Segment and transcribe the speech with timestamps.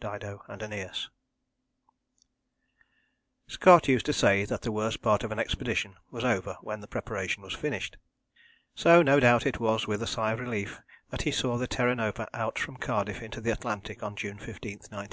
[0.00, 1.10] Dido and Aeneas.
[3.46, 6.88] Scott used to say that the worst part of an expedition was over when the
[6.88, 7.96] preparation was finished.
[8.74, 10.80] So no doubt it was with a sigh of relief
[11.10, 14.48] that he saw the Terra Nova out from Cardiff into the Atlantic on June 15,
[14.72, 15.04] 1910.